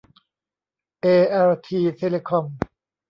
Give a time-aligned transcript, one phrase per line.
[1.01, 2.45] เอแอลที เทเลคอม